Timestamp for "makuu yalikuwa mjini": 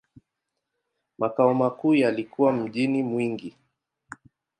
1.53-3.03